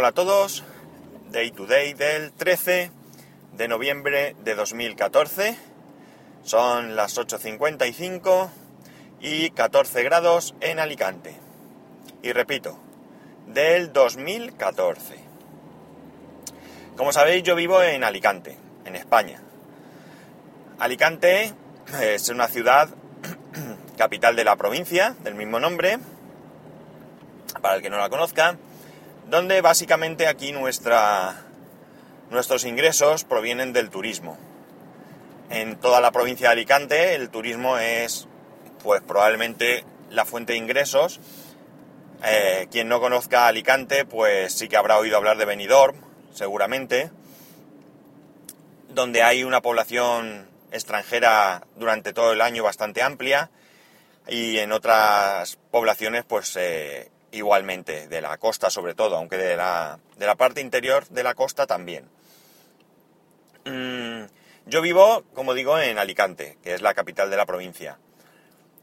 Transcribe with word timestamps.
Hola 0.00 0.10
a 0.10 0.12
todos, 0.12 0.62
Day 1.32 1.50
to 1.50 1.66
Day 1.66 1.92
del 1.92 2.30
13 2.30 2.92
de 3.54 3.66
noviembre 3.66 4.36
de 4.44 4.54
2014. 4.54 5.58
Son 6.44 6.94
las 6.94 7.18
8.55 7.18 8.48
y 9.20 9.50
14 9.50 10.04
grados 10.04 10.54
en 10.60 10.78
Alicante. 10.78 11.34
Y 12.22 12.30
repito, 12.30 12.78
del 13.48 13.92
2014. 13.92 15.16
Como 16.96 17.12
sabéis, 17.12 17.42
yo 17.42 17.56
vivo 17.56 17.82
en 17.82 18.04
Alicante, 18.04 18.56
en 18.84 18.94
España. 18.94 19.42
Alicante 20.78 21.52
es 22.00 22.28
una 22.28 22.46
ciudad 22.46 22.88
capital 23.98 24.36
de 24.36 24.44
la 24.44 24.54
provincia 24.54 25.16
del 25.24 25.34
mismo 25.34 25.58
nombre, 25.58 25.98
para 27.60 27.74
el 27.74 27.82
que 27.82 27.90
no 27.90 27.98
la 27.98 28.08
conozca, 28.08 28.56
donde 29.28 29.60
básicamente 29.60 30.26
aquí 30.26 30.52
nuestra, 30.52 31.42
nuestros 32.30 32.64
ingresos 32.64 33.24
provienen 33.24 33.72
del 33.72 33.90
turismo. 33.90 34.38
En 35.50 35.76
toda 35.76 36.00
la 36.00 36.12
provincia 36.12 36.48
de 36.48 36.52
Alicante 36.52 37.14
el 37.14 37.28
turismo 37.30 37.78
es 37.78 38.26
pues 38.82 39.02
probablemente 39.02 39.84
la 40.10 40.24
fuente 40.24 40.52
de 40.52 40.58
ingresos. 40.58 41.20
Eh, 42.24 42.66
quien 42.70 42.88
no 42.88 43.00
conozca 43.00 43.46
Alicante 43.46 44.04
pues 44.04 44.54
sí 44.54 44.68
que 44.68 44.76
habrá 44.76 44.98
oído 44.98 45.16
hablar 45.16 45.36
de 45.36 45.44
Benidorm, 45.44 45.96
seguramente, 46.32 47.10
donde 48.88 49.22
hay 49.22 49.44
una 49.44 49.60
población 49.60 50.48
extranjera 50.72 51.66
durante 51.76 52.12
todo 52.12 52.32
el 52.32 52.40
año 52.40 52.62
bastante 52.62 53.02
amplia 53.02 53.50
y 54.26 54.58
en 54.58 54.72
otras 54.72 55.58
poblaciones 55.70 56.24
pues 56.24 56.56
eh, 56.56 57.10
igualmente, 57.32 58.08
de 58.08 58.20
la 58.20 58.36
costa 58.38 58.70
sobre 58.70 58.94
todo, 58.94 59.16
aunque 59.16 59.36
de 59.36 59.56
la, 59.56 59.98
de 60.16 60.26
la 60.26 60.36
parte 60.36 60.60
interior 60.60 61.06
de 61.08 61.22
la 61.22 61.34
costa 61.34 61.66
también. 61.66 62.08
Mm, 63.64 64.24
yo 64.66 64.82
vivo, 64.82 65.24
como 65.34 65.54
digo, 65.54 65.78
en 65.78 65.98
Alicante, 65.98 66.58
que 66.62 66.74
es 66.74 66.82
la 66.82 66.94
capital 66.94 67.30
de 67.30 67.36
la 67.36 67.46
provincia, 67.46 67.98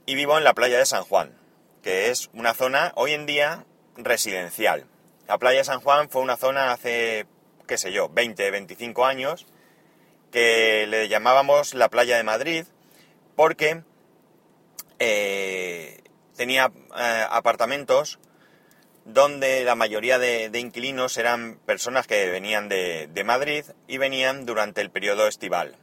y 0.06 0.16
vivo 0.16 0.38
en 0.38 0.44
la 0.44 0.54
playa 0.54 0.78
de 0.78 0.86
San 0.86 1.04
Juan, 1.04 1.36
que 1.82 2.10
es 2.10 2.30
una 2.34 2.54
zona 2.54 2.92
hoy 2.96 3.14
en 3.14 3.26
día 3.26 3.66
residencial. 3.98 4.86
La 5.28 5.38
playa 5.38 5.60
de 5.60 5.64
San 5.64 5.82
Juan 5.82 6.10
fue 6.10 6.22
una 6.22 6.38
zona 6.38 6.72
hace, 6.72 7.26
qué 7.68 7.78
sé 7.78 7.92
yo, 7.92 8.10
20, 8.10 8.52
25 8.52 9.06
años, 9.06 9.48
que 10.32 10.86
le 10.88 11.08
llamábamos 11.08 11.74
la 11.74 11.90
playa 11.90 12.18
de 12.18 12.24
Madrid, 12.24 12.66
porque 13.36 13.84
eh, 15.00 16.04
tenía 16.36 16.72
eh, 16.98 17.26
apartamentos 17.30 18.20
donde 19.06 19.64
la 19.64 19.76
mayoría 19.76 20.18
de, 20.20 20.50
inquilinos 20.60 21.18
eran 21.18 21.60
personas 21.66 22.08
que 22.08 22.30
venían 22.30 22.68
de, 22.68 23.24
Madrid 23.26 23.64
y 23.88 23.98
venían 23.98 24.46
durante 24.46 24.82
el 24.82 24.90
periodo 24.90 25.28
estival. 25.28 25.76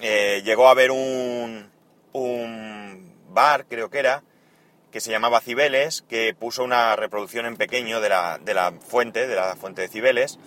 Eh, 0.00 0.42
llegó 0.44 0.68
a 0.68 0.70
haber 0.70 0.90
un, 0.90 1.70
un 2.12 3.14
bar, 3.28 3.66
creo 3.66 3.90
que 3.90 3.98
era, 3.98 4.22
que 4.90 5.00
se 5.00 5.10
llamaba 5.10 5.40
Cibeles, 5.40 6.02
que 6.02 6.34
puso 6.34 6.64
una 6.64 6.96
reproducción 6.96 7.46
en 7.46 7.56
pequeño 7.56 8.00
de 8.00 8.08
la, 8.08 8.38
de 8.38 8.54
la 8.54 8.72
fuente, 8.72 9.26
de 9.26 9.36
la 9.36 9.54
fuente 9.56 9.82
de 9.82 9.88
Cibeles. 9.88 10.38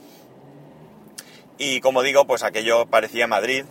Y 1.57 1.79
como 1.81 2.01
digo, 2.01 2.25
pues 2.25 2.43
aquello 2.43 2.87
parecía 2.87 3.27
Madrid, 3.27 3.65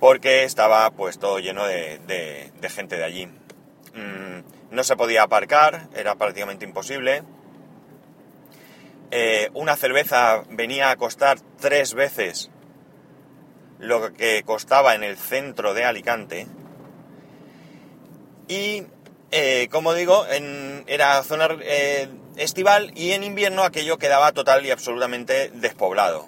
porque 0.00 0.44
estaba 0.44 0.90
pues 0.90 1.18
todo 1.18 1.38
lleno 1.38 1.64
de, 1.64 2.50
gente 2.68 2.96
de 2.96 3.04
allí. 3.04 3.26
Mm, 3.94 4.40
no 4.70 4.84
se 4.84 4.96
podía 4.96 5.22
aparcar, 5.22 5.88
era 5.94 6.14
prácticamente 6.16 6.64
imposible. 6.64 7.22
Eh, 9.10 9.48
una 9.54 9.76
cerveza 9.76 10.44
venía 10.50 10.90
a 10.90 10.96
costar 10.96 11.38
tres 11.58 11.94
veces 11.94 12.50
lo 13.78 14.12
que 14.12 14.42
costaba 14.44 14.94
en 14.94 15.04
el 15.04 15.16
centro 15.16 15.72
de 15.72 15.84
Alicante. 15.84 16.46
Y, 18.48 18.84
eh, 19.30 19.68
como 19.70 19.94
digo, 19.94 20.26
era 20.86 21.22
zona 21.22 21.48
eh, 21.62 22.08
estival 22.36 22.92
y 22.94 23.12
en 23.12 23.24
invierno 23.24 23.62
aquello 23.62 23.98
quedaba 23.98 24.32
total 24.32 24.66
y 24.66 24.70
absolutamente 24.70 25.50
despoblado. 25.54 26.26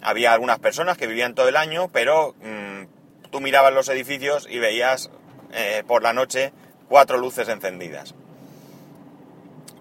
Había 0.00 0.32
algunas 0.32 0.60
personas 0.60 0.96
que 0.96 1.06
vivían 1.06 1.34
todo 1.34 1.48
el 1.48 1.56
año, 1.56 1.88
pero 1.92 2.34
mm, 2.40 3.30
tú 3.30 3.40
mirabas 3.40 3.74
los 3.74 3.88
edificios 3.88 4.46
y 4.48 4.58
veías 4.58 5.10
por 5.86 6.02
la 6.02 6.12
noche 6.12 6.52
cuatro 6.88 7.18
luces 7.18 7.48
encendidas. 7.48 8.14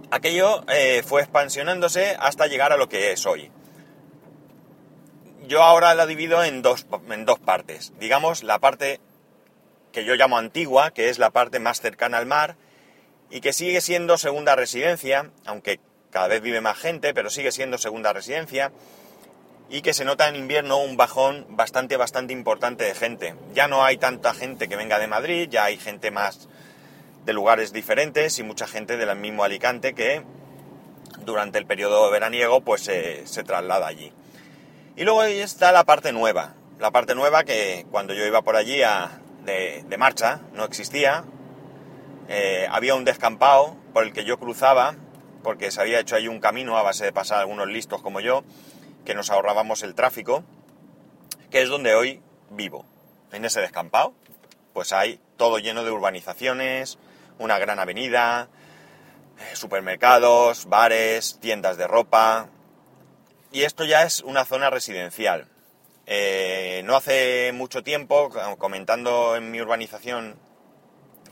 Aquello 0.10 0.64
eh, 0.70 1.04
fue 1.06 1.22
expansionándose 1.22 2.16
hasta 2.20 2.48
llegar 2.48 2.72
a 2.72 2.78
lo 2.78 2.88
que 2.88 3.12
es 3.12 3.26
hoy. 3.26 3.52
Yo 5.48 5.64
ahora 5.64 5.96
la 5.96 6.06
divido 6.06 6.44
en 6.44 6.62
dos, 6.62 6.86
en 7.10 7.26
dos 7.26 7.40
partes. 7.40 7.94
Digamos, 8.00 8.44
la 8.44 8.60
parte 8.60 9.00
que 9.92 10.06
yo 10.06 10.16
llamo 10.16 10.38
antigua, 10.38 10.92
que 10.92 11.10
es 11.10 11.20
la 11.20 11.32
parte 11.32 11.60
más 11.60 11.82
cercana 11.82 12.18
al 12.18 12.26
mar, 12.26 12.56
y 13.30 13.42
que 13.42 13.54
sigue 13.54 13.82
siendo 13.82 14.18
segunda 14.18 14.56
residencia, 14.56 15.32
aunque 15.46 15.80
cada 16.12 16.28
vez 16.28 16.42
vive 16.42 16.62
más 16.62 16.78
gente, 16.78 17.14
pero 17.14 17.30
sigue 17.30 17.52
siendo 17.52 17.78
segunda 17.78 18.14
residencia, 18.14 18.72
y 19.70 19.82
que 19.82 19.94
se 19.94 20.06
nota 20.06 20.30
en 20.30 20.36
invierno 20.36 20.78
un 20.78 20.96
bajón 20.96 21.46
bastante, 21.50 21.98
bastante 21.98 22.32
importante 22.32 22.86
de 22.86 22.96
gente. 22.96 23.36
Ya 23.54 23.68
no 23.68 23.84
hay 23.84 23.98
tanta 23.98 24.34
gente 24.34 24.70
que 24.70 24.78
venga 24.78 25.00
de 25.00 25.08
Madrid, 25.08 25.50
ya 25.50 25.66
hay 25.66 25.78
gente 25.78 26.12
más 26.12 26.48
de 27.28 27.34
lugares 27.34 27.74
diferentes 27.74 28.40
y 28.40 28.44
mucha 28.44 28.68
gente 28.68 28.96
del 28.98 29.14
mismo 29.18 29.44
Alicante 29.44 29.94
que 29.94 30.24
durante 31.20 31.60
el 31.60 31.68
periodo 31.68 32.10
veraniego 32.10 32.62
pues 32.62 32.82
se 32.82 33.44
traslada 33.44 33.86
allí. 33.86 34.14
Y 34.96 35.04
luego 35.04 35.24
está 35.24 35.72
la 35.72 35.84
parte 35.84 36.14
nueva, 36.14 36.56
la 36.80 36.92
parte 36.92 37.16
nueva 37.16 37.44
que 37.44 37.86
cuando 37.92 38.14
yo 38.14 38.26
iba 38.26 38.42
por 38.44 38.56
allí 38.56 38.80
de, 39.44 39.98
marcha 39.98 40.40
no 40.54 40.64
existía, 40.64 41.26
eh, 42.30 42.66
había 42.72 42.96
un 42.96 43.04
descampado 43.04 43.76
por 43.94 44.06
el 44.06 44.14
que 44.14 44.24
yo 44.24 44.40
cruzaba 44.40 44.96
porque 45.44 45.70
se 45.70 45.82
había 45.82 46.00
hecho 46.00 46.16
ahí 46.16 46.28
un 46.28 46.40
camino 46.40 46.78
a 46.78 46.82
base 46.82 47.04
de 47.04 47.12
pasar 47.12 47.40
algunos 47.40 47.68
listos 47.68 48.02
como 48.02 48.22
yo, 48.22 48.44
que 49.06 49.16
nos 49.16 49.30
ahorrábamos 49.30 49.84
el 49.84 49.96
tráfico, 49.96 50.44
que 51.52 51.62
es 51.62 51.70
donde 51.70 51.94
hoy 51.94 52.22
vivo. 52.50 52.86
En 53.32 53.44
ese 53.44 53.60
descampado, 53.60 54.14
pues 54.74 54.94
hay 54.94 55.20
todo 55.36 55.60
lleno 55.60 55.84
de 55.84 55.92
urbanizaciones, 55.92 56.98
una 57.40 57.60
gran 57.60 57.80
avenida, 57.80 58.50
eh, 59.40 59.56
supermercados, 59.56 60.66
bares, 60.66 61.40
tiendas 61.40 61.78
de 61.78 61.88
ropa. 61.88 62.50
Y 63.52 63.64
esto 63.64 63.86
ya 63.86 64.04
es 64.04 64.22
una 64.22 64.46
zona 64.46 64.70
residencial. 64.70 65.48
Eh, 66.06 66.82
no 66.86 66.96
hace 66.96 67.52
mucho 67.54 67.84
tiempo, 67.84 68.30
comentando 68.58 69.36
en 69.36 69.52
mi 69.52 69.60
urbanización 69.60 70.40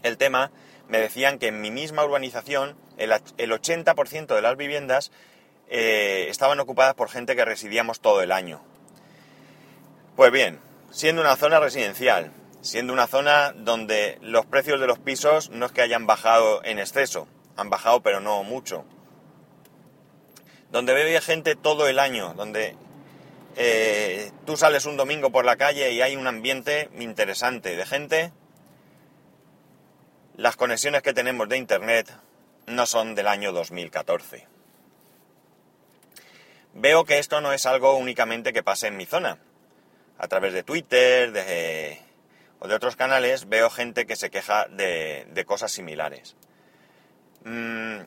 el 0.03 0.17
tema, 0.17 0.51
me 0.87 0.99
decían 0.99 1.39
que 1.39 1.47
en 1.47 1.61
mi 1.61 1.71
misma 1.71 2.03
urbanización 2.03 2.77
el, 2.97 3.11
80% 3.11 4.35
de 4.35 4.41
las 4.41 4.57
viviendas 4.57 5.11
eh, 5.67 6.27
estaban 6.29 6.59
ocupadas 6.59 6.93
por 6.93 7.09
gente 7.09 7.35
que 7.35 7.45
residíamos 7.45 7.99
todo 7.99 8.21
el 8.21 8.31
año. 8.31 8.61
Pues 10.15 10.31
bien, 10.31 10.59
siendo 10.91 11.21
una 11.21 11.35
zona 11.35 11.59
residencial, 11.59 12.31
siendo 12.65 12.93
una 12.93 13.05
zona 13.05 13.53
donde 13.55 14.17
los 14.21 14.47
precios 14.47 14.79
de 14.79 14.87
los 14.87 14.97
pisos 14.97 15.51
no 15.51 15.67
es 15.67 15.71
que 15.71 15.81
hayan 15.81 16.07
bajado 16.07 16.63
en 16.63 16.79
exceso, 16.79 17.27
han 17.55 17.69
bajado 17.69 18.01
pero 18.01 18.19
no 18.19 18.43
mucho. 18.43 18.85
Donde 20.71 20.95
vive 20.95 21.21
gente 21.21 21.55
todo 21.55 21.87
el 21.87 21.99
año, 21.99 22.33
donde 22.33 22.75
eh, 23.55 24.31
tú 24.45 24.57
sales 24.57 24.85
un 24.85 24.97
domingo 24.97 25.31
por 25.31 25.45
la 25.45 25.57
calle 25.57 25.91
y 25.91 26.01
hay 26.01 26.15
un 26.15 26.25
ambiente 26.25 26.89
interesante 26.97 27.75
de 27.75 27.85
gente. 27.85 28.33
Las 30.35 30.55
conexiones 30.55 31.03
que 31.03 31.13
tenemos 31.13 31.47
de 31.47 31.57
Internet 31.57 32.11
no 32.65 32.87
son 32.87 33.13
del 33.13 33.27
año 33.27 33.53
2014. 33.53 34.47
Veo 36.73 37.05
que 37.05 37.19
esto 37.19 37.41
no 37.41 37.53
es 37.53 37.67
algo 37.67 37.95
únicamente 37.95 38.51
que 38.51 38.63
pase 38.63 38.87
en 38.87 38.97
mi 38.97 39.05
zona. 39.05 39.37
A 40.17 40.27
través 40.27 40.51
de 40.53 40.63
Twitter, 40.63 41.31
de 41.31 42.01
o 42.59 42.67
de 42.67 42.75
otros 42.75 42.95
canales 42.95 43.47
veo 43.49 43.69
gente 43.69 44.05
que 44.05 44.15
se 44.15 44.29
queja 44.29 44.67
de, 44.69 45.43
cosas 45.45 45.71
similares. 45.71 46.35
Mm, 47.43 48.01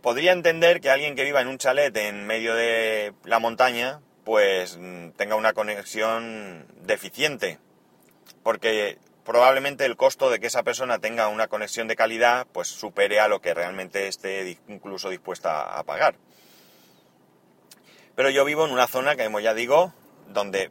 podría 0.00 0.32
entender 0.32 0.80
que 0.80 0.90
alguien 0.90 1.16
que 1.16 1.24
viva 1.24 1.40
en 1.40 1.48
un 1.48 1.58
chalet 1.58 1.96
en 1.96 2.26
medio 2.26 2.54
de 2.54 3.14
la 3.24 3.38
montaña, 3.38 4.00
pues 4.24 4.76
mm, 4.78 5.10
tenga 5.10 5.36
una 5.36 5.52
conexión 5.52 6.66
deficiente, 6.82 7.58
porque 8.42 8.98
probablemente 9.24 9.84
el 9.84 9.96
costo 9.96 10.30
de 10.30 10.40
que 10.40 10.46
esa 10.46 10.62
persona 10.62 10.98
tenga 10.98 11.28
una 11.28 11.48
conexión 11.48 11.88
de 11.88 11.96
calidad, 11.96 12.46
pues 12.52 12.68
supere 12.68 13.20
a 13.20 13.28
lo 13.28 13.40
que 13.40 13.54
realmente 13.54 14.08
esté 14.08 14.58
incluso 14.68 15.10
dispuesta 15.10 15.78
a 15.78 15.84
pagar. 15.84 16.16
Pero 18.14 18.30
yo 18.30 18.44
vivo 18.44 18.64
en 18.64 18.72
una 18.72 18.86
zona 18.86 19.14
que, 19.16 19.24
como 19.24 19.38
ya 19.38 19.54
digo, 19.54 19.92
donde 20.28 20.70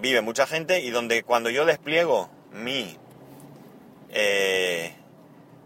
vive 0.00 0.20
mucha 0.20 0.46
gente 0.46 0.80
y 0.80 0.90
donde 0.90 1.22
cuando 1.22 1.50
yo 1.50 1.64
despliego 1.64 2.28
mi, 2.52 2.96
eh, 4.10 4.94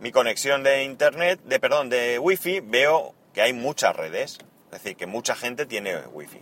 mi 0.01 0.13
conexión 0.13 0.63
de 0.63 0.85
internet, 0.85 1.41
de 1.45 1.61
perdón, 1.61 1.89
de 1.89 2.19
wifi, 2.19 2.61
veo 2.61 3.15
que 3.35 3.43
hay 3.43 3.53
muchas 3.53 3.95
redes, 3.95 4.39
es 4.67 4.71
decir, 4.71 4.97
que 4.97 5.07
mucha 5.07 5.35
gente 5.35 5.67
tiene 5.67 5.97
wifi. 6.13 6.41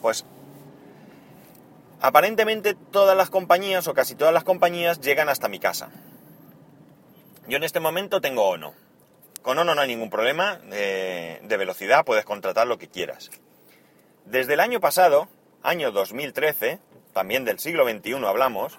Pues 0.00 0.24
aparentemente 2.00 2.74
todas 2.74 3.16
las 3.16 3.30
compañías 3.30 3.86
o 3.86 3.94
casi 3.94 4.14
todas 4.14 4.34
las 4.34 4.44
compañías 4.44 5.00
llegan 5.00 5.28
hasta 5.28 5.48
mi 5.48 5.58
casa. 5.58 5.90
Yo 7.48 7.56
en 7.56 7.64
este 7.64 7.80
momento 7.80 8.20
tengo 8.20 8.48
ONO. 8.48 8.74
Con 9.42 9.58
ONO 9.58 9.74
no 9.74 9.80
hay 9.80 9.88
ningún 9.88 10.10
problema 10.10 10.58
de, 10.58 11.40
de 11.42 11.56
velocidad, 11.56 12.04
puedes 12.04 12.24
contratar 12.24 12.66
lo 12.66 12.78
que 12.78 12.88
quieras. 12.88 13.30
Desde 14.24 14.54
el 14.54 14.60
año 14.60 14.78
pasado, 14.78 15.28
año 15.64 15.90
2013, 15.90 16.78
también 17.12 17.44
del 17.44 17.58
siglo 17.58 17.88
XXI 17.88 18.24
hablamos, 18.26 18.78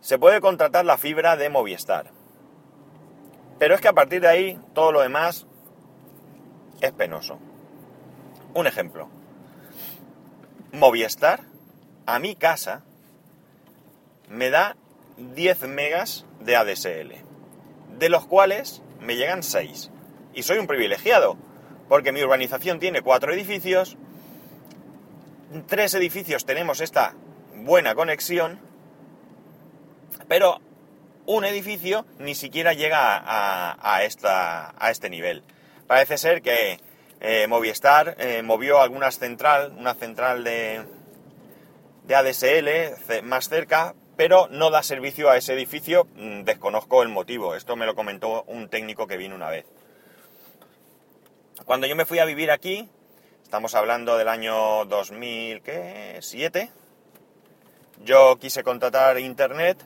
se 0.00 0.18
puede 0.18 0.40
contratar 0.40 0.84
la 0.84 0.98
fibra 0.98 1.36
de 1.36 1.48
Movistar. 1.48 2.10
Pero 3.58 3.74
es 3.74 3.80
que 3.80 3.88
a 3.88 3.92
partir 3.92 4.20
de 4.20 4.28
ahí 4.28 4.60
todo 4.74 4.92
lo 4.92 5.00
demás 5.00 5.46
es 6.80 6.92
penoso. 6.92 7.38
Un 8.54 8.66
ejemplo. 8.66 9.08
Movistar 10.72 11.40
a 12.06 12.18
mi 12.18 12.34
casa 12.34 12.82
me 14.28 14.50
da 14.50 14.76
10 15.18 15.62
megas 15.68 16.24
de 16.40 16.56
ADSL, 16.56 17.14
de 17.98 18.08
los 18.08 18.26
cuales 18.26 18.82
me 19.00 19.16
llegan 19.16 19.42
6. 19.42 19.90
Y 20.32 20.42
soy 20.42 20.58
un 20.58 20.66
privilegiado, 20.66 21.36
porque 21.88 22.12
mi 22.12 22.22
urbanización 22.22 22.78
tiene 22.78 23.02
4 23.02 23.32
edificios, 23.34 23.96
tres 25.66 25.94
edificios 25.94 26.46
tenemos 26.46 26.80
esta 26.80 27.14
buena 27.64 27.94
conexión, 27.94 28.58
pero 30.28 30.60
un 31.26 31.44
edificio 31.44 32.06
ni 32.18 32.34
siquiera 32.34 32.72
llega 32.72 33.22
a, 33.22 34.02
esta, 34.04 34.74
a 34.78 34.90
este 34.90 35.10
nivel. 35.10 35.42
Parece 35.86 36.18
ser 36.18 36.42
que 36.42 36.78
eh, 37.20 37.46
Movistar 37.46 38.16
eh, 38.18 38.42
movió 38.42 38.80
alguna 38.80 39.10
central, 39.10 39.74
una 39.78 39.94
central 39.94 40.44
de, 40.44 40.84
de 42.04 42.14
ADSL 42.14 43.22
más 43.22 43.48
cerca, 43.48 43.94
pero 44.16 44.48
no 44.48 44.70
da 44.70 44.82
servicio 44.82 45.30
a 45.30 45.36
ese 45.36 45.54
edificio, 45.54 46.06
mm, 46.14 46.42
desconozco 46.42 47.02
el 47.02 47.08
motivo. 47.08 47.54
Esto 47.54 47.76
me 47.76 47.86
lo 47.86 47.94
comentó 47.94 48.42
un 48.44 48.68
técnico 48.68 49.06
que 49.06 49.16
vino 49.16 49.34
una 49.34 49.50
vez. 49.50 49.66
Cuando 51.64 51.86
yo 51.86 51.94
me 51.94 52.06
fui 52.06 52.18
a 52.18 52.24
vivir 52.24 52.50
aquí, 52.50 52.88
estamos 53.42 53.74
hablando 53.74 54.16
del 54.18 54.28
año 54.28 54.84
2007, 54.86 56.70
yo 58.04 58.38
quise 58.38 58.62
contratar 58.62 59.18
internet 59.18 59.78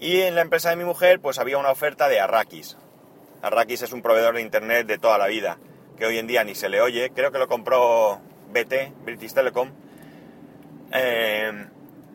y 0.00 0.20
en 0.20 0.34
la 0.34 0.40
empresa 0.40 0.70
de 0.70 0.76
mi 0.76 0.84
mujer 0.84 1.20
pues 1.20 1.38
había 1.38 1.58
una 1.58 1.70
oferta 1.70 2.08
de 2.08 2.20
Arrakis. 2.20 2.76
Arrakis 3.42 3.82
es 3.82 3.92
un 3.92 4.02
proveedor 4.02 4.34
de 4.36 4.42
internet 4.42 4.86
de 4.86 4.98
toda 4.98 5.18
la 5.18 5.26
vida, 5.26 5.58
que 5.96 6.06
hoy 6.06 6.18
en 6.18 6.26
día 6.26 6.44
ni 6.44 6.54
se 6.54 6.68
le 6.68 6.80
oye, 6.80 7.10
creo 7.10 7.32
que 7.32 7.38
lo 7.38 7.48
compró 7.48 8.20
BT, 8.52 9.04
British 9.04 9.34
Telecom, 9.34 9.70
eh, 10.92 11.66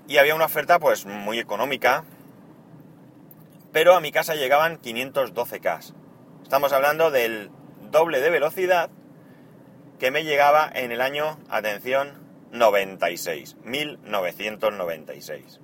y 0.08 0.18
había 0.18 0.36
una 0.36 0.46
oferta 0.46 0.80
pues 0.80 1.06
muy 1.06 1.40
económica, 1.40 2.04
pero 3.72 3.96
a 3.96 4.02
mi 4.02 4.12
casa 4.12 4.36
llegaban 4.36 4.82
512K. 4.82 5.94
Estamos 6.44 6.72
hablando 6.72 7.12
del 7.12 7.52
doble 7.92 8.22
de 8.22 8.30
velocidad 8.30 8.90
que 10.00 10.12
me 10.12 10.24
llegaba 10.24 10.70
en 10.74 10.92
el 10.92 11.02
año, 11.02 11.40
atención, 11.50 12.27
96, 12.52 13.58
1996. 13.64 15.60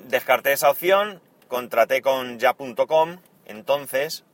Descarté 0.00 0.52
esa 0.52 0.70
opción, 0.70 1.20
contraté 1.48 2.02
con 2.02 2.38
ya.com, 2.38 3.18
entonces, 3.46 4.24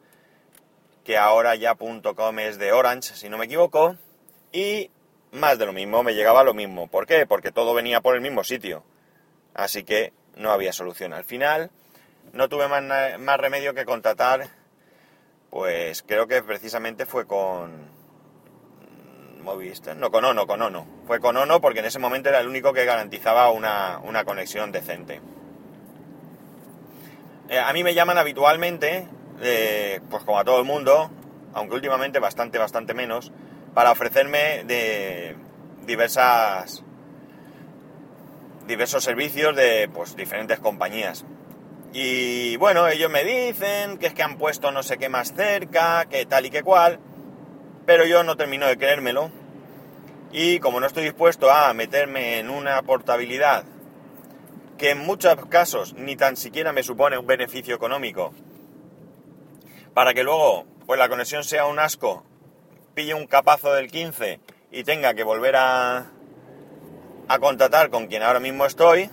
que 1.05 1.17
ahora 1.17 1.55
ya.com 1.55 2.39
es 2.39 2.59
de 2.59 2.73
Orange, 2.73 3.15
si 3.15 3.29
no 3.29 3.39
me 3.39 3.45
equivoco, 3.45 3.97
y 4.53 4.91
más 5.33 5.59
de 5.59 5.67
lo 5.67 5.73
mismo, 5.73 6.03
me 6.03 6.15
llegaba 6.15 6.43
lo 6.45 6.55
mismo. 6.55 6.89
¿Por 6.89 7.07
qué? 7.07 7.27
Porque 7.27 7.53
todo 7.53 7.75
venía 7.75 8.01
por 8.01 8.15
el 8.15 8.21
mismo 8.21 8.43
sitio. 8.45 8.83
Así 9.55 9.85
que 9.85 10.13
no 10.37 10.51
había 10.51 10.73
solución. 10.73 11.13
Al 11.13 11.25
final 11.25 11.71
no 12.33 12.49
tuve 12.49 12.69
más, 12.69 13.41
remedio 13.41 13.75
que 13.75 13.85
contratar, 13.85 14.49
pues 15.51 16.03
creo 16.03 16.27
que 16.27 16.43
precisamente 16.43 17.07
fue 17.07 17.27
con 17.27 18.00
Movistar, 19.43 19.97
no 19.97 20.11
con 20.11 20.25
Ono, 20.25 20.47
con 20.47 20.63
Ono. 20.63 20.87
Fue 21.07 21.21
con 21.21 21.37
Ono 21.37 21.61
porque 21.61 21.81
en 21.81 21.87
ese 21.87 21.99
momento 21.99 22.29
era 22.29 22.41
el 22.41 22.49
único 22.49 22.73
que 22.73 22.85
garantizaba 22.85 23.51
una, 23.51 24.25
conexión 24.25 24.73
decente. 24.73 25.21
Eh, 27.49 27.59
a 27.59 27.73
mí 27.73 27.83
me 27.83 27.95
llaman 27.95 28.19
habitualmente, 28.19 29.09
eh, 29.41 30.01
pues 30.11 30.25
como 30.25 30.39
a 30.39 30.45
todo 30.45 30.59
el 30.61 30.65
mundo, 30.65 31.11
aunque 31.55 31.75
últimamente 31.75 32.19
bastante, 32.21 32.59
bastante 32.59 32.95
menos, 32.95 33.33
para 33.75 33.91
ofrecerme 33.91 34.65
de 34.65 35.37
diversas 35.87 36.85
diversos 38.67 39.03
servicios 39.03 39.57
de 39.57 39.91
pues 39.93 40.17
diferentes 40.17 40.61
compañías. 40.61 41.25
Y 41.93 42.57
bueno, 42.57 42.87
ellos 42.87 43.11
me 43.11 43.25
dicen 43.25 43.99
que 43.99 44.07
es 44.07 44.15
que 44.15 44.23
han 44.23 44.39
puesto 44.39 44.71
no 44.71 44.83
sé 44.83 44.97
qué 44.97 45.09
más 45.09 45.35
cerca, 45.35 46.07
que 46.09 46.25
tal 46.25 46.47
y 46.47 46.51
que 46.51 46.63
cual, 46.63 47.01
pero 47.91 48.05
yo 48.05 48.23
no 48.23 48.37
termino 48.37 48.69
de 48.69 48.79
creérmelo. 48.79 49.33
Y 50.31 50.61
como 50.61 50.79
no 50.79 50.87
estoy 50.87 51.03
dispuesto 51.03 51.51
a 51.51 51.75
meterme 51.75 52.39
en 52.39 52.49
una 52.49 52.81
portabilidad 52.83 53.65
que 54.79 54.91
en 54.91 54.99
muchos 54.99 55.35
casos 55.47 55.95
ni 55.95 56.15
tan 56.15 56.37
siquiera 56.37 56.73
me 56.73 56.85
supone 56.85 57.19
un 57.19 57.27
beneficio 57.27 57.75
económico, 57.75 58.33
para 59.93 60.15
que 60.15 60.23
luego 60.23 60.67
pues 60.87 61.01
la 61.01 61.09
conexión 61.09 61.43
sea 61.43 61.67
un 61.67 61.81
asco 61.81 62.23
pille 62.95 63.13
un 63.13 63.27
capazo 63.27 63.75
del 63.75 63.91
15 63.91 64.39
y 64.71 64.85
tenga 64.85 65.15
que 65.15 65.25
volver 65.25 65.57
a, 65.57 66.13
a 67.27 67.39
contratar 67.41 67.91
con 67.91 68.07
quien 68.07 68.23
ahora 68.23 68.39
mismo 68.39 68.67
estoy, 68.67 69.11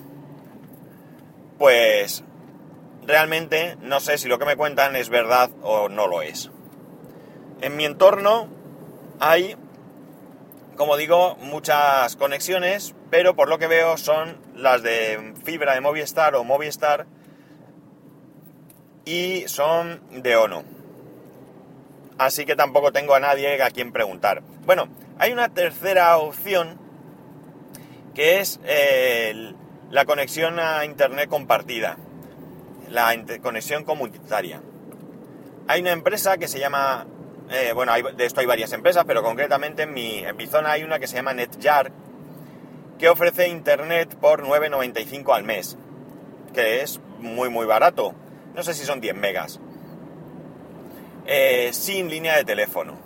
pues 1.57 2.24
realmente 3.07 3.75
no 3.81 4.00
sé 4.00 4.19
si 4.19 4.27
lo 4.27 4.38
que 4.38 4.45
me 4.45 4.56
cuentan 4.56 4.95
es 4.95 5.09
verdad 5.09 5.50
o 5.63 5.89
no 5.89 6.06
lo 6.06 6.21
es. 6.21 6.51
En 7.59 7.75
mi 7.75 7.83
entorno 7.83 8.56
hay, 9.19 9.55
como 10.75 10.97
digo, 10.97 11.35
muchas 11.37 12.15
conexiones, 12.15 12.95
pero 13.09 13.35
por 13.35 13.49
lo 13.49 13.57
que 13.57 13.67
veo 13.67 13.97
son 13.97 14.37
las 14.55 14.83
de 14.83 15.33
fibra 15.43 15.73
de 15.73 15.81
Movistar 15.81 16.35
o 16.35 16.43
Movistar 16.43 17.05
y 19.05 19.43
son 19.47 20.01
de 20.11 20.35
ONO 20.35 20.77
así 22.17 22.45
que 22.45 22.55
tampoco 22.55 22.91
tengo 22.91 23.13
a 23.15 23.19
nadie 23.19 23.61
a 23.61 23.69
quien 23.69 23.91
preguntar. 23.91 24.41
Bueno, 24.65 24.88
hay 25.19 25.31
una 25.31 25.50
tercera 25.50 26.17
opción 26.17 26.79
que 28.13 28.39
es 28.39 28.59
la 29.89 30.05
conexión 30.05 30.59
a 30.59 30.86
Internet 30.86 31.29
compartida, 31.29 31.97
la 32.89 33.15
conexión 33.41 33.83
comunitaria. 33.83 34.62
Hay 35.67 35.81
una 35.81 35.91
empresa 35.91 36.38
que 36.38 36.47
se 36.47 36.59
llama, 36.59 37.05
eh, 37.50 37.72
bueno, 37.74 37.94
de 37.94 38.25
esto 38.25 38.42
hay 38.42 38.46
varias 38.46 38.74
empresas, 38.74 39.06
pero 39.06 39.24
concretamente 39.24 39.84
en 39.84 39.94
mi, 39.94 40.24
zona 40.48 40.72
hay 40.72 40.84
una 40.84 41.00
que 41.00 41.08
se 41.08 41.16
llama 41.16 41.34
NetJar, 41.34 41.92
que 43.00 43.10
ofrece 43.10 43.48
Internet 43.48 44.16
por 44.16 44.44
9,95 44.44 45.36
al 45.36 45.44
mes, 45.44 45.77
que 46.54 46.82
es 46.82 47.00
muy 47.20 47.50
muy 47.50 47.66
barato. 47.66 48.13
No 48.54 48.63
sé 48.63 48.74
si 48.74 48.86
son 48.86 49.00
10 49.00 49.16
megas. 49.16 49.60
Eh, 51.25 51.70
sin 51.74 52.10
línea 52.10 52.36
de 52.36 52.44
teléfono. 52.44 52.98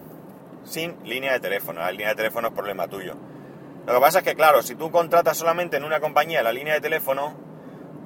Sin 0.64 0.96
línea 1.04 1.34
de 1.34 1.40
teléfono. 1.40 1.82
La 1.82 1.92
línea 1.92 2.10
de 2.10 2.16
teléfono 2.16 2.48
es 2.48 2.54
problema 2.54 2.88
tuyo. 2.88 3.16
Lo 3.86 3.94
que 3.96 4.00
pasa 4.00 4.20
es 4.20 4.24
que, 4.24 4.36
claro, 4.36 4.62
si 4.62 4.76
tú 4.76 4.92
contratas 4.92 5.38
solamente 5.38 5.78
en 5.78 5.84
una 5.84 6.00
compañía 6.00 6.44
la 6.44 6.54
línea 6.54 6.76
de 6.76 6.82
teléfono, 6.82 7.34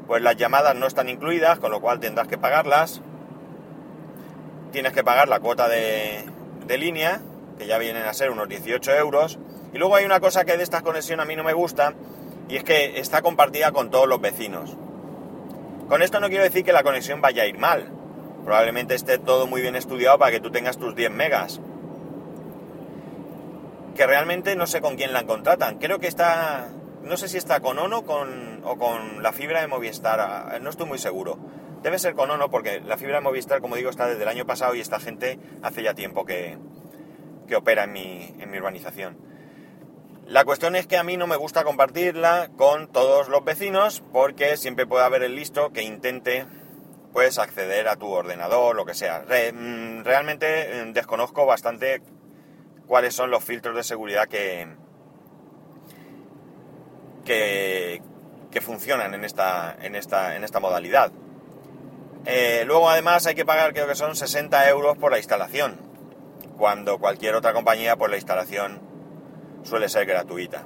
pues 0.07 0.21
las 0.21 0.37
llamadas 0.37 0.75
no 0.75 0.87
están 0.87 1.09
incluidas, 1.09 1.59
con 1.59 1.71
lo 1.71 1.81
cual 1.81 1.99
tendrás 1.99 2.27
que 2.27 2.37
pagarlas. 2.37 3.01
Tienes 4.75 4.91
que 4.91 5.05
pagar 5.05 5.29
la 5.29 5.39
cuota 5.39 5.69
de, 5.69 6.25
línea, 6.77 7.21
que 7.57 7.65
ya 7.65 7.77
vienen 7.77 8.03
a 8.03 8.13
ser 8.13 8.29
unos 8.29 8.49
18 8.49 8.91
euros. 8.95 9.39
Y 9.71 9.77
luego 9.77 9.95
hay 9.95 10.03
una 10.03 10.19
cosa 10.19 10.43
que 10.43 10.57
de 10.57 10.63
esta 10.63 10.81
conexión 10.81 11.21
a 11.21 11.25
mí 11.25 11.33
no 11.37 11.45
me 11.45 11.53
gusta, 11.53 11.93
y 12.49 12.57
es 12.57 12.65
que 12.65 12.99
está 12.99 13.21
compartida 13.21 13.71
con 13.71 13.89
todos 13.89 14.05
los 14.05 14.19
vecinos. 14.19 14.75
Con 15.87 16.01
esto 16.01 16.19
no 16.19 16.27
quiero 16.27 16.43
decir 16.43 16.65
que 16.65 16.73
la 16.73 16.83
conexión 16.83 17.21
vaya 17.21 17.43
a 17.43 17.45
ir 17.45 17.57
mal, 17.57 17.89
probablemente 18.43 18.95
esté 18.95 19.17
todo 19.17 19.47
muy 19.47 19.61
bien 19.61 19.77
estudiado 19.77 20.19
para 20.19 20.31
que 20.31 20.41
tú 20.41 20.51
tengas 20.51 20.77
tus 20.77 20.93
10 20.93 21.09
megas. 21.09 21.61
Que 23.95 24.05
realmente 24.05 24.57
no 24.57 24.67
sé 24.67 24.81
con 24.81 24.97
quién 24.97 25.13
la 25.13 25.25
contratan. 25.25 25.77
Creo 25.77 25.99
que 25.99 26.07
está, 26.07 26.67
no 27.01 27.15
sé 27.15 27.29
si 27.29 27.37
está 27.37 27.61
con 27.61 27.79
ONO 27.79 28.03
con, 28.03 28.59
o 28.65 28.77
con 28.77 29.23
la 29.23 29.31
fibra 29.31 29.61
de 29.61 29.67
Movistar, 29.67 30.19
ah, 30.19 30.59
no 30.61 30.69
estoy 30.69 30.85
muy 30.85 30.97
seguro. 30.97 31.37
Debe 31.85 31.99
ser 31.99 32.15
con 32.15 32.31
ONO 32.31 32.49
porque 32.49 32.79
la 32.79 32.97
fibra 32.97 33.17
de 33.17 33.21
Movistar, 33.21 33.61
como 33.61 33.75
digo, 33.75 33.91
está 33.91 34.07
desde 34.07 34.23
el 34.23 34.27
año 34.27 34.47
pasado 34.47 34.73
y 34.73 34.79
esta 34.79 34.99
gente 34.99 35.37
hace 35.61 35.83
ya 35.83 35.93
tiempo 35.93 36.25
que, 36.25 36.57
que 37.47 37.55
opera 37.55 37.83
en 37.83 37.91
mi, 37.93 38.33
en 38.39 38.49
mi 38.49 38.57
urbanización. 38.57 39.15
La 40.25 40.45
cuestión 40.45 40.75
es 40.75 40.87
que 40.87 40.97
a 40.97 41.03
mí 41.03 41.15
no 41.15 41.27
me 41.27 41.35
gusta 41.35 41.63
compartirla 41.63 42.49
con 42.57 42.91
todos 42.91 43.29
los 43.29 43.45
vecinos 43.45 44.01
porque 44.11 44.57
siempre 44.57 44.87
puede 44.87 45.05
haber 45.05 45.21
el 45.21 45.35
listo 45.35 45.73
que 45.73 45.83
intente 45.83 46.47
puedes 47.13 47.37
acceder 47.37 47.87
a 47.87 47.97
tu 47.97 48.07
ordenador, 48.07 48.75
lo 48.75 48.83
que 48.83 48.95
sea. 48.95 49.23
Mm, 49.53 50.03
realmente 50.03 50.85
mm, 50.87 50.91
desconozco 50.91 51.45
bastante 51.45 52.01
cuáles 52.87 53.13
son 53.13 53.29
los 53.29 53.43
filtros 53.43 53.75
de 53.75 53.83
seguridad 53.83 54.27
que, 54.27 54.67
que, 57.23 58.01
funcionan 58.59 59.13
en 59.13 59.23
esta, 59.23 59.77
en 59.79 59.93
esta, 59.93 60.35
en 60.35 60.43
esta 60.43 60.59
modalidad. 60.59 61.11
Eh, 62.25 62.63
luego 62.65 62.89
además 62.89 63.25
hay 63.27 63.35
que 63.35 63.45
pagar 63.45 63.73
creo 63.73 63.87
que 63.87 63.95
son 63.95 64.15
60 64.15 64.69
euros 64.69 64.97
por 64.97 65.11
la 65.11 65.17
instalación, 65.17 65.77
cuando 66.57 66.97
cualquier 66.97 67.35
otra 67.35 67.53
compañía 67.53 67.95
por 67.95 68.09
la 68.09 68.15
instalación 68.15 68.81
suele 69.63 69.89
ser 69.89 70.05
gratuita. 70.05 70.65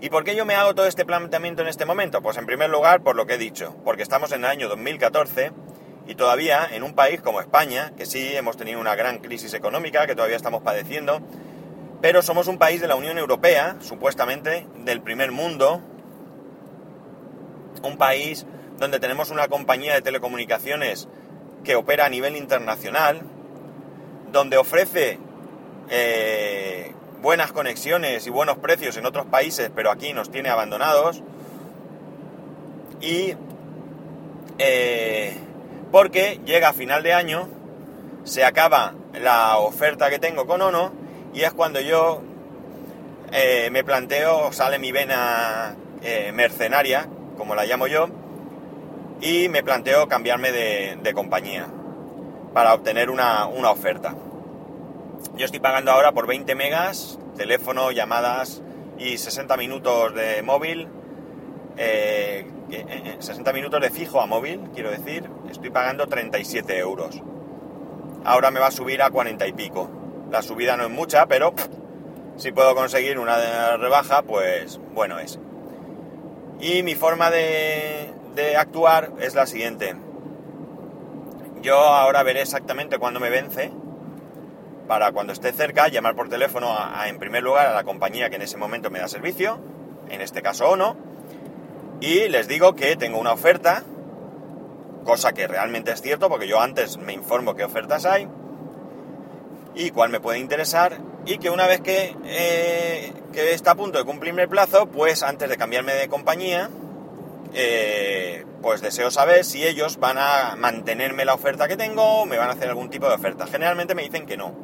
¿Y 0.00 0.10
por 0.10 0.24
qué 0.24 0.34
yo 0.34 0.44
me 0.44 0.54
hago 0.54 0.74
todo 0.74 0.86
este 0.86 1.06
planteamiento 1.06 1.62
en 1.62 1.68
este 1.68 1.86
momento? 1.86 2.22
Pues 2.22 2.36
en 2.36 2.44
primer 2.44 2.68
lugar 2.68 3.02
por 3.02 3.14
lo 3.14 3.24
que 3.24 3.34
he 3.34 3.38
dicho, 3.38 3.76
porque 3.84 4.02
estamos 4.02 4.32
en 4.32 4.40
el 4.40 4.50
año 4.50 4.68
2014 4.68 5.52
y 6.06 6.14
todavía 6.16 6.66
en 6.70 6.82
un 6.82 6.94
país 6.94 7.20
como 7.20 7.40
España, 7.40 7.92
que 7.96 8.04
sí 8.04 8.34
hemos 8.34 8.56
tenido 8.56 8.80
una 8.80 8.96
gran 8.96 9.18
crisis 9.18 9.54
económica, 9.54 10.06
que 10.06 10.16
todavía 10.16 10.36
estamos 10.36 10.62
padeciendo, 10.62 11.20
pero 12.00 12.20
somos 12.20 12.48
un 12.48 12.58
país 12.58 12.80
de 12.80 12.88
la 12.88 12.96
Unión 12.96 13.16
Europea, 13.16 13.76
supuestamente, 13.80 14.66
del 14.78 15.00
primer 15.00 15.30
mundo, 15.30 15.80
un 17.84 17.96
país 17.96 18.44
donde 18.78 19.00
tenemos 19.00 19.30
una 19.30 19.48
compañía 19.48 19.94
de 19.94 20.02
telecomunicaciones 20.02 21.08
que 21.64 21.76
opera 21.76 22.06
a 22.06 22.08
nivel 22.08 22.36
internacional, 22.36 23.22
donde 24.32 24.56
ofrece 24.56 25.18
eh, 25.90 26.92
buenas 27.20 27.52
conexiones 27.52 28.26
y 28.26 28.30
buenos 28.30 28.58
precios 28.58 28.96
en 28.96 29.06
otros 29.06 29.26
países, 29.26 29.70
pero 29.74 29.90
aquí 29.90 30.12
nos 30.12 30.30
tiene 30.30 30.48
abandonados. 30.48 31.22
Y 33.00 33.34
eh, 34.58 35.36
porque 35.90 36.40
llega 36.44 36.70
a 36.70 36.72
final 36.72 37.02
de 37.02 37.12
año, 37.12 37.48
se 38.24 38.44
acaba 38.44 38.94
la 39.12 39.58
oferta 39.58 40.10
que 40.10 40.18
tengo 40.18 40.46
con 40.46 40.62
Ono 40.62 40.92
y 41.34 41.42
es 41.42 41.52
cuando 41.52 41.80
yo 41.80 42.22
eh, 43.32 43.68
me 43.70 43.84
planteo, 43.84 44.52
sale 44.52 44.78
mi 44.78 44.92
vena 44.92 45.76
mercenaria, 46.34 47.08
como 47.36 47.54
la 47.54 47.64
llamo 47.64 47.86
yo, 47.86 48.08
y 49.22 49.48
me 49.48 49.62
planteo 49.62 50.08
cambiarme 50.08 50.50
de, 50.50 51.12
compañía 51.14 51.68
para 52.52 52.74
obtener 52.74 53.08
una, 53.08 53.46
oferta. 53.46 54.14
Yo 55.36 55.44
estoy 55.46 55.60
pagando 55.60 55.92
ahora 55.92 56.12
por 56.12 56.26
20 56.26 56.54
megas, 56.56 57.18
teléfono, 57.36 57.92
llamadas 57.92 58.62
y 58.98 59.16
60 59.16 59.56
minutos 59.56 60.14
de 60.14 60.42
móvil. 60.42 60.88
60 61.76 61.80
eh, 63.50 63.54
minutos 63.54 63.80
de 63.80 63.90
fijo 63.90 64.20
a 64.20 64.26
móvil, 64.26 64.60
quiero 64.74 64.90
decir, 64.90 65.30
estoy 65.48 65.70
pagando 65.70 66.06
37 66.06 66.76
euros. 66.78 67.22
Ahora 68.24 68.50
me 68.50 68.60
va 68.60 68.66
a 68.66 68.72
subir 68.72 69.02
a 69.02 69.10
40 69.10 69.46
y 69.46 69.52
pico. 69.52 69.88
La 70.30 70.42
subida 70.42 70.76
no 70.76 70.84
es 70.84 70.90
mucha, 70.90 71.26
pero 71.26 71.54
si 72.36 72.50
puedo 72.50 72.74
conseguir 72.74 73.18
una 73.18 73.76
rebaja, 73.76 74.22
pues 74.22 74.80
bueno 74.92 75.18
es. 75.18 75.38
Y 76.60 76.82
mi 76.82 76.94
forma 76.94 77.30
de, 77.30 78.12
actuar 78.56 79.12
es 79.20 79.34
la 79.34 79.46
siguiente. 79.46 79.94
Yo 81.62 81.78
ahora 81.78 82.22
veré 82.22 82.42
exactamente 82.42 82.98
cuándo 82.98 83.20
me 83.20 83.30
vence 83.30 83.70
para 84.88 85.12
cuando 85.12 85.32
esté 85.32 85.52
cerca 85.52 85.88
llamar 85.88 86.16
por 86.16 86.28
teléfono 86.28 86.74
a, 86.76 87.08
en 87.08 87.18
primer 87.18 87.42
lugar 87.42 87.66
a 87.66 87.72
la 87.72 87.84
compañía 87.84 88.30
que 88.30 88.36
en 88.36 88.42
ese 88.42 88.56
momento 88.56 88.90
me 88.90 88.98
da 88.98 89.08
servicio, 89.08 89.60
en 90.08 90.20
este 90.20 90.42
caso 90.42 90.70
o 90.70 90.76
no, 90.76 90.96
y 92.00 92.28
les 92.28 92.48
digo 92.48 92.74
que 92.74 92.96
tengo 92.96 93.18
una 93.18 93.32
oferta, 93.32 93.84
cosa 95.04 95.32
que 95.32 95.46
realmente 95.46 95.92
es 95.92 96.02
cierto 96.02 96.28
porque 96.28 96.48
yo 96.48 96.60
antes 96.60 96.98
me 96.98 97.12
informo 97.12 97.54
qué 97.54 97.64
ofertas 97.64 98.04
hay, 98.04 98.28
y 99.74 99.90
cuál 99.90 100.10
me 100.10 100.20
puede 100.20 100.38
interesar 100.38 100.98
y 101.24 101.38
que 101.38 101.50
una 101.50 101.66
vez 101.66 101.80
que, 101.80 102.16
eh, 102.24 103.12
que 103.32 103.54
está 103.54 103.72
a 103.72 103.74
punto 103.74 103.98
de 103.98 104.04
cumplirme 104.04 104.42
el 104.42 104.48
plazo, 104.48 104.86
pues 104.86 105.22
antes 105.22 105.48
de 105.48 105.56
cambiarme 105.56 105.94
de 105.94 106.08
compañía, 106.08 106.68
eh, 107.54 108.11
pues 108.60 108.80
deseo 108.80 109.10
saber 109.10 109.44
si 109.44 109.66
ellos 109.66 109.98
van 109.98 110.18
a 110.18 110.54
mantenerme 110.56 111.24
la 111.24 111.34
oferta 111.34 111.68
que 111.68 111.76
tengo 111.76 112.02
o 112.02 112.26
me 112.26 112.38
van 112.38 112.48
a 112.48 112.52
hacer 112.52 112.68
algún 112.68 112.90
tipo 112.90 113.08
de 113.08 113.14
oferta. 113.14 113.46
Generalmente 113.46 113.94
me 113.94 114.02
dicen 114.02 114.26
que 114.26 114.36
no, 114.36 114.54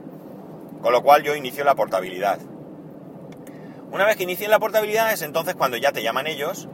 con 0.81 0.93
lo 0.93 1.03
cual 1.03 1.23
yo 1.23 1.35
inicio 1.35 1.65
la 1.65 1.75
portabilidad. 1.75 2.39
Una 3.91 4.05
vez 4.05 4.17
que 4.17 4.25
inicie 4.25 4.49
la 4.49 4.59
portabilidad 4.59 5.13
es 5.13 5.23
entonces 5.23 5.55
cuando 5.55 5.77
ya 5.77 5.93
te 5.93 6.03
llaman 6.03 6.27
ellos, 6.27 6.69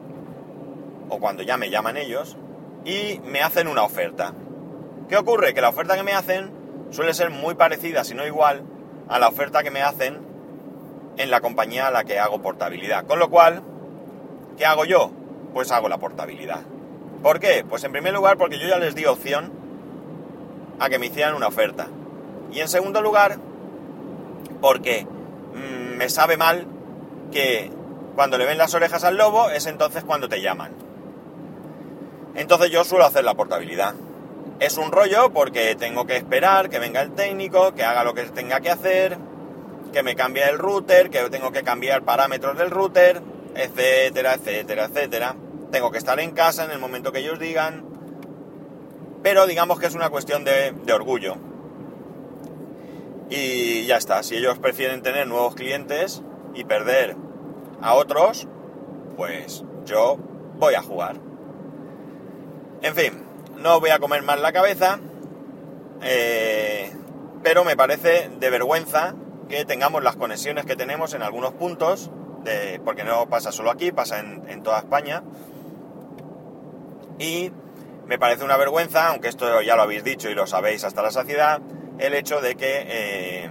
o 1.08 1.18
cuando 1.18 1.42
ya 1.42 1.56
me 1.56 1.70
llaman 1.70 1.96
ellos, 1.96 2.36
y 2.84 3.20
me 3.24 3.40
hacen 3.40 3.68
una 3.68 3.82
oferta. 3.82 4.34
¿Qué 5.08 5.16
ocurre? 5.16 5.54
Que 5.54 5.60
la 5.60 5.68
oferta 5.68 5.96
que 5.96 6.02
me 6.02 6.12
hacen 6.12 6.52
suele 6.90 7.14
ser 7.14 7.30
muy 7.30 7.54
parecida, 7.54 8.04
si 8.04 8.14
no 8.14 8.26
igual, 8.26 8.64
a 9.08 9.18
la 9.18 9.28
oferta 9.28 9.62
que 9.62 9.70
me 9.70 9.82
hacen 9.82 10.20
en 11.16 11.30
la 11.30 11.40
compañía 11.40 11.86
a 11.86 11.90
la 11.90 12.04
que 12.04 12.18
hago 12.18 12.42
portabilidad. 12.42 13.06
Con 13.06 13.18
lo 13.18 13.30
cual, 13.30 13.62
¿qué 14.56 14.66
hago 14.66 14.84
yo? 14.84 15.12
Pues 15.52 15.70
hago 15.70 15.88
la 15.88 15.98
portabilidad. 15.98 16.62
¿Por 17.24 17.40
qué? 17.40 17.64
Pues 17.66 17.82
en 17.84 17.92
primer 17.92 18.12
lugar 18.12 18.36
porque 18.36 18.58
yo 18.58 18.68
ya 18.68 18.76
les 18.76 18.94
di 18.94 19.06
opción 19.06 19.50
a 20.78 20.90
que 20.90 20.98
me 20.98 21.06
hicieran 21.06 21.34
una 21.34 21.46
oferta. 21.46 21.86
Y 22.52 22.60
en 22.60 22.68
segundo 22.68 23.00
lugar, 23.00 23.38
porque 24.60 25.06
mm, 25.54 25.96
me 25.96 26.10
sabe 26.10 26.36
mal 26.36 26.66
que 27.32 27.70
cuando 28.14 28.36
le 28.36 28.44
ven 28.44 28.58
las 28.58 28.74
orejas 28.74 29.04
al 29.04 29.16
lobo 29.16 29.48
es 29.48 29.64
entonces 29.64 30.04
cuando 30.04 30.28
te 30.28 30.42
llaman. 30.42 30.72
Entonces 32.34 32.70
yo 32.70 32.84
suelo 32.84 33.06
hacer 33.06 33.24
la 33.24 33.32
portabilidad. 33.32 33.94
Es 34.60 34.76
un 34.76 34.92
rollo 34.92 35.32
porque 35.32 35.76
tengo 35.76 36.06
que 36.06 36.18
esperar 36.18 36.68
que 36.68 36.78
venga 36.78 37.00
el 37.00 37.12
técnico, 37.12 37.74
que 37.74 37.84
haga 37.84 38.04
lo 38.04 38.12
que 38.12 38.24
tenga 38.24 38.60
que 38.60 38.68
hacer, 38.68 39.16
que 39.94 40.02
me 40.02 40.14
cambie 40.14 40.44
el 40.44 40.58
router, 40.58 41.08
que 41.08 41.30
tengo 41.30 41.52
que 41.52 41.62
cambiar 41.62 42.02
parámetros 42.02 42.58
del 42.58 42.70
router, 42.70 43.22
etcétera, 43.54 44.34
etcétera, 44.34 44.84
etcétera. 44.84 45.36
Tengo 45.74 45.90
que 45.90 45.98
estar 45.98 46.20
en 46.20 46.30
casa 46.30 46.64
en 46.64 46.70
el 46.70 46.78
momento 46.78 47.10
que 47.10 47.18
ellos 47.18 47.40
digan. 47.40 47.84
Pero 49.24 49.44
digamos 49.48 49.80
que 49.80 49.86
es 49.86 49.96
una 49.96 50.08
cuestión 50.08 50.44
de, 50.44 50.72
orgullo. 50.92 51.34
Y 53.28 53.84
ya 53.84 53.96
está, 53.96 54.22
si 54.22 54.36
ellos 54.36 54.60
prefieren 54.60 55.02
tener 55.02 55.26
nuevos 55.26 55.56
clientes 55.56 56.22
y 56.54 56.62
perder 56.62 57.16
a 57.82 57.94
otros, 57.94 58.46
pues 59.16 59.64
yo 59.84 60.16
voy 60.60 60.74
a 60.74 60.82
jugar. 60.82 61.16
En 62.82 62.94
fin, 62.94 63.24
no 63.56 63.80
voy 63.80 63.90
a 63.90 63.98
comer 63.98 64.22
más 64.22 64.40
la 64.40 64.52
cabeza, 64.52 65.00
eh, 66.02 66.92
pero 67.42 67.64
me 67.64 67.76
parece 67.76 68.30
de 68.38 68.48
vergüenza 68.48 69.16
que 69.48 69.64
tengamos 69.64 70.04
las 70.04 70.14
conexiones 70.14 70.66
que 70.66 70.76
tenemos 70.76 71.14
en 71.14 71.22
algunos 71.22 71.52
puntos, 71.54 72.12
porque 72.84 73.02
no 73.02 73.28
pasa 73.28 73.50
solo 73.50 73.72
aquí, 73.72 73.90
pasa 73.90 74.20
en, 74.20 74.62
toda 74.62 74.78
España. 74.78 75.24
Y 77.18 77.50
me 78.06 78.18
parece 78.18 78.44
una 78.44 78.56
vergüenza, 78.56 79.08
aunque 79.08 79.28
esto 79.28 79.62
ya 79.62 79.76
lo 79.76 79.82
habéis 79.82 80.04
dicho 80.04 80.28
y 80.28 80.34
lo 80.34 80.46
sabéis 80.46 80.84
hasta 80.84 81.02
la 81.02 81.10
saciedad, 81.10 81.60
el 81.98 82.14
hecho 82.14 82.40
de 82.40 82.56
que, 82.56 82.84
eh, 82.86 83.50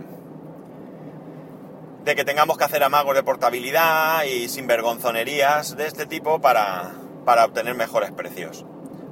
de 2.03 2.15
que 2.15 2.25
tengamos 2.25 2.57
que 2.57 2.65
hacer 2.65 2.83
amagos 2.83 3.15
de 3.15 3.23
portabilidad 3.23 4.23
y 4.23 4.49
sinvergonzonerías 4.49 5.75
de 5.77 5.87
este 5.87 6.05
tipo 6.05 6.39
para, 6.41 6.91
para 7.25 7.45
obtener 7.45 7.75
mejores 7.75 8.11
precios 8.11 8.65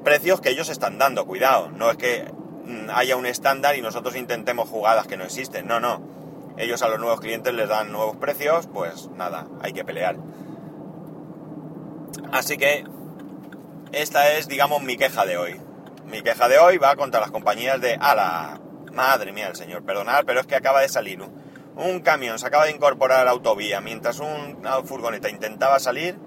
precios 0.03 0.41
que 0.41 0.49
ellos 0.49 0.69
están 0.69 0.97
dando, 0.97 1.25
cuidado, 1.25 1.69
no 1.71 1.89
es 1.89 1.97
que 1.97 2.25
mm, 2.65 2.89
haya 2.93 3.15
un 3.15 3.25
estándar 3.25 3.75
y 3.75 3.81
nosotros 3.81 4.15
intentemos 4.15 4.69
jugadas 4.69 5.07
que 5.07 5.17
no 5.17 5.23
existen, 5.23 5.67
no, 5.67 5.79
no. 5.79 6.01
Ellos 6.57 6.81
a 6.81 6.89
los 6.89 6.99
nuevos 6.99 7.21
clientes 7.21 7.53
les 7.53 7.69
dan 7.69 7.91
nuevos 7.91 8.17
precios, 8.17 8.67
pues 8.67 9.09
nada, 9.15 9.47
hay 9.61 9.73
que 9.73 9.85
pelear. 9.85 10.17
Así 12.31 12.57
que 12.57 12.83
esta 13.91 14.31
es, 14.33 14.47
digamos, 14.47 14.81
mi 14.81 14.97
queja 14.97 15.25
de 15.25 15.37
hoy. 15.37 15.59
Mi 16.05 16.21
queja 16.21 16.47
de 16.47 16.59
hoy 16.59 16.77
va 16.77 16.95
contra 16.95 17.19
las 17.19 17.31
compañías 17.31 17.79
de 17.81 17.95
ala. 17.99 18.59
Madre 18.93 19.31
mía, 19.31 19.47
el 19.47 19.55
señor, 19.55 19.83
perdonad, 19.83 20.25
pero 20.25 20.39
es 20.39 20.47
que 20.47 20.55
acaba 20.55 20.81
de 20.81 20.89
salir 20.89 21.21
un, 21.75 21.99
camión, 22.01 22.37
se 22.39 22.47
acaba 22.47 22.65
de 22.65 22.71
incorporar 22.71 23.19
a 23.21 23.25
la 23.25 23.31
autovía 23.31 23.79
mientras 23.79 24.19
un, 24.19 24.57
una 24.59 24.81
furgoneta 24.83 25.29
intentaba 25.29 25.79
salir. 25.79 26.17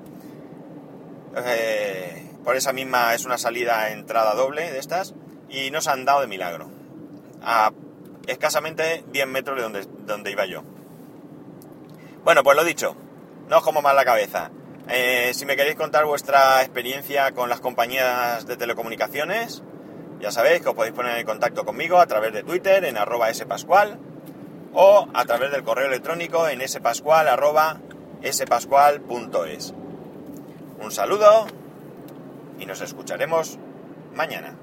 Eh, 1.36 2.30
por 2.44 2.56
esa 2.56 2.72
misma 2.72 3.14
es 3.14 3.24
una 3.24 3.38
salida 3.38 3.90
entrada 3.90 4.34
doble 4.34 4.70
de 4.70 4.78
estas 4.78 5.14
y 5.48 5.70
nos 5.70 5.88
han 5.88 6.04
dado 6.04 6.20
de 6.20 6.26
milagro. 6.26 6.70
A 7.42 7.72
escasamente 8.26 9.04
10 9.08 9.26
metros 9.26 9.56
de 9.56 9.62
donde, 9.62 9.86
donde 10.06 10.30
iba 10.30 10.46
yo. 10.46 10.62
Bueno, 12.24 12.42
pues 12.42 12.56
lo 12.56 12.64
dicho, 12.64 12.96
no 13.48 13.58
os 13.58 13.62
como 13.62 13.82
mal 13.82 13.96
la 13.96 14.04
cabeza. 14.04 14.50
Eh, 14.88 15.32
si 15.34 15.46
me 15.46 15.56
queréis 15.56 15.76
contar 15.76 16.04
vuestra 16.04 16.60
experiencia 16.62 17.32
con 17.32 17.48
las 17.48 17.60
compañías 17.60 18.46
de 18.46 18.56
telecomunicaciones, 18.56 19.62
ya 20.20 20.30
sabéis 20.30 20.62
que 20.62 20.68
os 20.68 20.74
podéis 20.74 20.94
poner 20.94 21.18
en 21.18 21.26
contacto 21.26 21.64
conmigo 21.64 21.98
a 21.98 22.06
través 22.06 22.32
de 22.32 22.42
Twitter 22.42 22.84
en 22.84 22.98
arroba 22.98 23.32
spascual 23.32 23.98
o 24.74 25.08
a 25.14 25.24
través 25.24 25.50
del 25.52 25.64
correo 25.64 25.86
electrónico 25.86 26.48
en 26.48 26.66
spascual 26.68 27.28
arroba 27.28 27.80
spascual.es. 28.22 29.74
Un 30.80 30.90
saludo 30.90 31.46
y 32.58 32.66
nos 32.66 32.80
escucharemos 32.80 33.58
mañana. 34.14 34.54